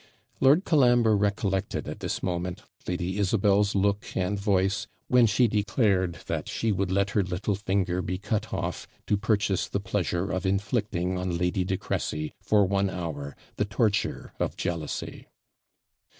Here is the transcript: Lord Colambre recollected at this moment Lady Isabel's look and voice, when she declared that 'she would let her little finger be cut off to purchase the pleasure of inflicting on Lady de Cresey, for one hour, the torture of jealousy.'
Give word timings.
Lord 0.39 0.65
Colambre 0.65 1.15
recollected 1.15 1.87
at 1.87 1.99
this 1.99 2.23
moment 2.23 2.63
Lady 2.87 3.19
Isabel's 3.19 3.75
look 3.75 4.03
and 4.15 4.39
voice, 4.39 4.87
when 5.09 5.27
she 5.27 5.47
declared 5.47 6.13
that 6.25 6.49
'she 6.49 6.71
would 6.71 6.89
let 6.89 7.11
her 7.11 7.21
little 7.21 7.53
finger 7.53 8.01
be 8.01 8.17
cut 8.17 8.51
off 8.51 8.87
to 9.05 9.15
purchase 9.15 9.67
the 9.67 9.79
pleasure 9.79 10.31
of 10.31 10.43
inflicting 10.43 11.19
on 11.19 11.37
Lady 11.37 11.63
de 11.63 11.77
Cresey, 11.77 12.33
for 12.41 12.65
one 12.65 12.89
hour, 12.89 13.35
the 13.57 13.65
torture 13.65 14.33
of 14.39 14.57
jealousy.' 14.57 15.27